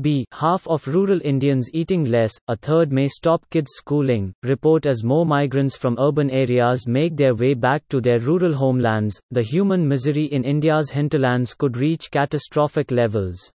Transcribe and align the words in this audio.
B. 0.00 0.24
Half 0.32 0.66
of 0.66 0.86
rural 0.86 1.20
Indians 1.22 1.68
eating 1.72 2.04
less, 2.04 2.32
a 2.48 2.56
third 2.56 2.90
may 2.90 3.08
stop 3.08 3.44
kids 3.50 3.70
schooling. 3.74 4.32
Report 4.42 4.86
as 4.86 5.04
more 5.04 5.26
migrants 5.26 5.76
from 5.76 5.98
urban 5.98 6.30
areas 6.30 6.86
make 6.86 7.16
their 7.16 7.34
way 7.34 7.54
back 7.54 7.86
to 7.88 8.00
their 8.00 8.18
rural 8.18 8.54
homelands, 8.54 9.20
the 9.30 9.42
human 9.42 9.86
misery 9.86 10.24
in 10.24 10.44
India's 10.44 10.90
hinterlands 10.90 11.54
could 11.54 11.76
reach 11.76 12.10
catastrophic 12.10 12.90
levels. 12.90 13.52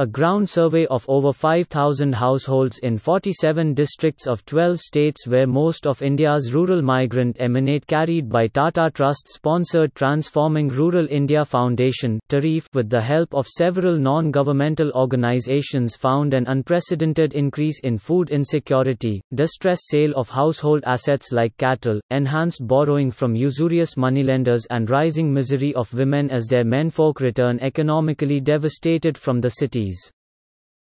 A 0.00 0.06
ground 0.06 0.48
survey 0.48 0.86
of 0.86 1.04
over 1.08 1.32
5,000 1.32 2.14
households 2.14 2.78
in 2.78 2.98
47 2.98 3.74
districts 3.74 4.28
of 4.28 4.46
12 4.46 4.78
states 4.78 5.26
where 5.26 5.48
most 5.48 5.88
of 5.88 6.02
India's 6.02 6.52
rural 6.54 6.82
migrant 6.82 7.36
emanate 7.40 7.84
carried 7.84 8.28
by 8.28 8.46
Tata 8.46 8.92
Trust-sponsored 8.94 9.96
Transforming 9.96 10.68
Rural 10.68 11.08
India 11.10 11.44
Foundation 11.44 12.20
with 12.30 12.88
the 12.88 13.00
help 13.00 13.34
of 13.34 13.48
several 13.48 13.98
non-governmental 13.98 14.92
organizations 14.92 15.96
found 15.96 16.32
an 16.32 16.44
unprecedented 16.46 17.34
increase 17.34 17.80
in 17.80 17.98
food 17.98 18.30
insecurity, 18.30 19.20
distress 19.34 19.80
sale 19.88 20.12
of 20.14 20.28
household 20.28 20.84
assets 20.86 21.32
like 21.32 21.56
cattle, 21.56 22.00
enhanced 22.10 22.64
borrowing 22.68 23.10
from 23.10 23.34
usurious 23.34 23.96
moneylenders 23.96 24.64
and 24.70 24.90
rising 24.90 25.32
misery 25.32 25.74
of 25.74 25.92
women 25.92 26.30
as 26.30 26.46
their 26.46 26.62
menfolk 26.62 27.18
return 27.18 27.58
economically 27.58 28.38
devastated 28.38 29.18
from 29.18 29.40
the 29.40 29.50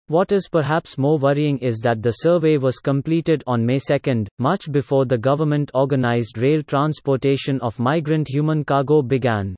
What 0.08 0.32
is 0.32 0.48
perhaps 0.50 0.98
more 0.98 1.18
worrying 1.18 1.58
is 1.58 1.80
that 1.80 2.02
the 2.02 2.12
survey 2.12 2.58
was 2.58 2.80
completed 2.80 3.44
on 3.46 3.66
May 3.66 3.80
2, 3.80 4.26
much 4.40 4.72
before 4.72 5.04
the 5.04 5.18
government 5.18 5.70
organized 5.74 6.38
rail 6.38 6.64
transportation 6.64 7.60
of 7.60 7.78
migrant 7.78 8.30
human 8.30 8.64
cargo 8.64 9.02
began. 9.02 9.56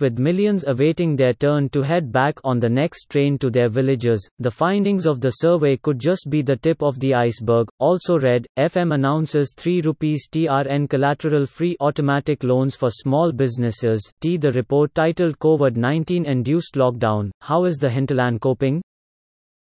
With 0.00 0.20
millions 0.20 0.64
awaiting 0.64 1.16
their 1.16 1.32
turn 1.32 1.68
to 1.70 1.82
head 1.82 2.12
back 2.12 2.38
on 2.44 2.60
the 2.60 2.68
next 2.68 3.10
train 3.10 3.36
to 3.38 3.50
their 3.50 3.68
villages, 3.68 4.30
the 4.38 4.50
findings 4.50 5.06
of 5.06 5.20
the 5.20 5.30
survey 5.30 5.76
could 5.76 5.98
just 5.98 6.30
be 6.30 6.40
the 6.40 6.54
tip 6.54 6.82
of 6.82 7.00
the 7.00 7.14
iceberg. 7.14 7.68
Also 7.80 8.16
read, 8.18 8.46
FM 8.56 8.94
announces 8.94 9.52
3 9.56 9.80
rupees 9.80 10.28
TRN 10.30 10.88
collateral 10.88 11.46
free 11.46 11.76
automatic 11.80 12.44
loans 12.44 12.76
for 12.76 12.90
small 12.90 13.32
businesses. 13.32 14.00
T. 14.20 14.36
The 14.36 14.52
report 14.52 14.94
titled 14.94 15.38
COVID 15.40 15.76
19 15.76 16.26
Induced 16.26 16.74
Lockdown 16.74 17.32
How 17.40 17.64
is 17.64 17.78
the 17.78 17.90
Hinterland 17.90 18.40
Coping? 18.40 18.80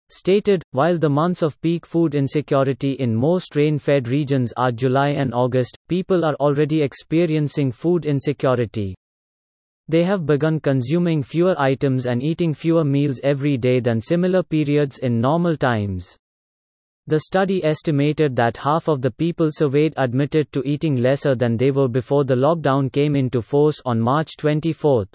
stated, 0.09 0.64
while 0.72 0.97
the 0.97 1.09
months 1.09 1.42
of 1.42 1.59
peak 1.62 1.86
food 1.86 2.16
insecurity 2.16 2.94
in 2.94 3.16
most 3.16 3.56
rain-fed 3.56 4.08
regions 4.08 4.53
are 4.56 4.72
July 4.72 5.09
and 5.09 5.34
August, 5.34 5.75
people 5.90 6.23
are 6.23 6.36
already 6.36 6.81
experiencing 6.81 7.72
food 7.72 8.06
insecurity. 8.06 8.95
They 9.90 10.04
have 10.04 10.26
begun 10.26 10.60
consuming 10.60 11.24
fewer 11.24 11.56
items 11.58 12.06
and 12.08 12.22
eating 12.22 12.54
fewer 12.54 12.84
meals 12.84 13.22
every 13.24 13.58
day 13.58 13.80
than 13.80 14.02
similar 14.02 14.44
periods 14.44 14.98
in 14.98 15.22
normal 15.22 15.56
times. 15.56 16.18
The 17.08 17.22
study 17.22 17.64
estimated 17.64 18.36
that 18.36 18.58
half 18.58 18.90
of 18.90 19.02
the 19.02 19.12
people 19.12 19.50
surveyed 19.50 19.94
admitted 19.96 20.52
to 20.52 20.62
eating 20.66 20.98
lesser 20.98 21.36
than 21.36 21.56
they 21.56 21.72
were 21.72 21.88
before 21.88 22.26
the 22.26 22.36
lockdown 22.36 22.92
came 22.92 23.16
into 23.16 23.42
force 23.42 23.82
on 23.86 24.02
March 24.02 24.36
24. 24.38 25.06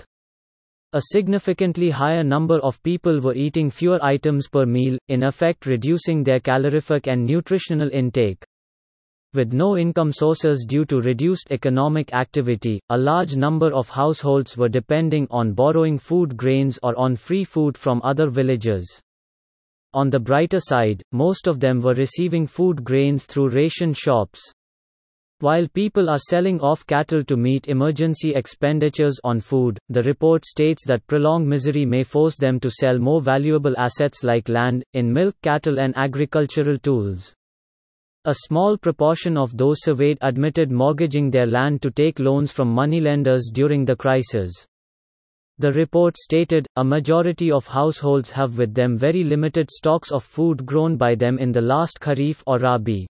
A 0.95 1.03
significantly 1.11 1.91
higher 1.91 2.25
number 2.25 2.59
of 2.61 2.83
people 2.83 3.21
were 3.21 3.35
eating 3.35 3.71
fewer 3.71 4.03
items 4.03 4.49
per 4.49 4.65
meal, 4.65 4.97
in 5.09 5.23
effect 5.23 5.67
reducing 5.67 6.25
their 6.25 6.41
calorific 6.41 7.09
and 7.09 7.27
nutritional 7.27 7.91
intake. 7.91 8.43
With 9.35 9.55
no 9.55 9.79
income 9.79 10.13
sources 10.13 10.67
due 10.69 10.85
to 10.85 11.01
reduced 11.01 11.51
economic 11.51 12.13
activity, 12.13 12.83
a 12.91 12.99
large 12.99 13.35
number 13.35 13.73
of 13.73 13.89
households 13.89 14.59
were 14.59 14.69
depending 14.69 15.27
on 15.31 15.55
borrowing 15.55 15.99
food 15.99 16.37
grains 16.37 16.79
or 16.83 16.95
on 16.99 17.17
free 17.17 17.45
food 17.45 17.79
from 17.79 18.03
other 18.05 18.29
villages. 18.29 19.01
On 19.95 20.11
the 20.11 20.21
brighter 20.21 20.61
side, 20.61 21.03
most 21.13 21.47
of 21.47 21.61
them 21.61 21.81
were 21.81 21.95
receiving 21.95 22.47
food 22.47 22.85
grains 22.85 23.25
through 23.25 23.49
ration 23.49 23.95
shops. 23.95 24.53
While 25.41 25.67
people 25.67 26.11
are 26.11 26.19
selling 26.19 26.61
off 26.61 26.87
cattle 26.87 27.25
to 27.25 27.37
meet 27.39 27.69
emergency 27.69 28.35
expenditures 28.35 29.19
on 29.25 29.41
food, 29.41 29.79
the 29.89 30.03
report 30.03 30.45
states 30.45 30.85
that 30.87 31.07
prolonged 31.07 31.49
misery 31.49 31.87
may 31.87 32.03
force 32.03 32.37
them 32.37 32.61
to 32.61 32.71
sell 32.71 32.99
more 32.99 33.23
valuable 33.23 33.75
assets 33.79 34.23
like 34.25 34.51
land, 34.51 34.85
in 34.93 35.11
milk 35.11 35.37
cattle 35.43 35.81
and 35.81 35.97
agricultural 35.97 36.79
tools. 36.79 37.35
A 38.25 38.37
small 38.47 38.77
proportion 38.77 39.37
of 39.37 39.57
those 39.57 39.83
surveyed 39.83 40.17
admitted 40.21 40.71
mortgaging 40.71 41.29
their 41.29 41.47
land 41.47 41.83
to 41.83 41.91
take 41.91 42.21
loans 42.21 42.53
from 42.53 42.69
moneylenders 42.73 43.51
during 43.53 43.85
the 43.85 43.97
crisis. 43.97 44.53
The 45.59 45.73
report 45.73 46.17
stated, 46.17 46.69
a 46.77 46.85
majority 46.85 47.51
of 47.51 47.67
households 47.67 48.31
have 48.31 48.59
with 48.59 48.75
them 48.75 48.97
very 48.97 49.25
limited 49.25 49.73
stocks 49.73 50.13
of 50.13 50.23
food 50.23 50.65
grown 50.65 50.97
by 50.97 51.17
them 51.17 51.37
in 51.39 51.51
the 51.51 51.61
last 51.61 51.99
kharif 51.99 52.45
or 52.47 52.61
rabi. 52.61 53.09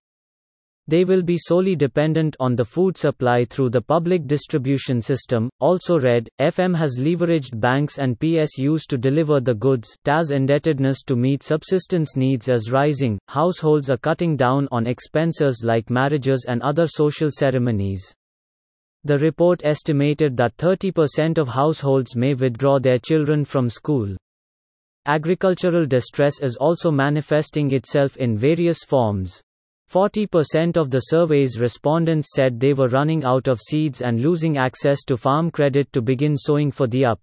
They 0.88 1.04
will 1.04 1.22
be 1.22 1.38
solely 1.38 1.76
dependent 1.76 2.36
on 2.40 2.56
the 2.56 2.64
food 2.64 2.98
supply 2.98 3.44
through 3.44 3.70
the 3.70 3.80
public 3.80 4.26
distribution 4.26 5.00
system. 5.00 5.48
Also 5.60 5.98
read, 5.98 6.28
FM 6.40 6.76
has 6.76 6.98
leveraged 6.98 7.60
banks 7.60 7.98
and 7.98 8.18
PSUs 8.18 8.82
to 8.88 8.98
deliver 8.98 9.38
the 9.38 9.54
goods. 9.54 9.96
TAS 10.04 10.32
indebtedness 10.32 11.02
to 11.04 11.14
meet 11.14 11.44
subsistence 11.44 12.16
needs 12.16 12.48
is 12.48 12.72
rising. 12.72 13.18
Households 13.28 13.90
are 13.90 13.96
cutting 13.96 14.36
down 14.36 14.66
on 14.72 14.88
expenses 14.88 15.62
like 15.64 15.88
marriages 15.88 16.46
and 16.48 16.60
other 16.62 16.88
social 16.88 17.30
ceremonies. 17.30 18.12
The 19.04 19.18
report 19.18 19.62
estimated 19.64 20.36
that 20.36 20.56
30% 20.56 21.38
of 21.38 21.48
households 21.48 22.16
may 22.16 22.34
withdraw 22.34 22.80
their 22.80 22.98
children 22.98 23.44
from 23.44 23.70
school. 23.70 24.16
Agricultural 25.06 25.86
distress 25.86 26.40
is 26.40 26.56
also 26.56 26.90
manifesting 26.90 27.72
itself 27.72 28.16
in 28.16 28.36
various 28.36 28.84
forms. 28.84 29.42
40% 29.92 30.78
of 30.78 30.90
the 30.90 31.00
survey's 31.00 31.60
respondents 31.60 32.30
said 32.34 32.58
they 32.58 32.72
were 32.72 32.88
running 32.88 33.24
out 33.24 33.46
of 33.46 33.60
seeds 33.60 34.00
and 34.00 34.22
losing 34.22 34.56
access 34.56 35.02
to 35.02 35.18
farm 35.18 35.50
credit 35.50 35.92
to 35.92 36.00
begin 36.00 36.34
sowing 36.34 36.70
for 36.70 36.86
the 36.86 37.04
up. 37.04 37.20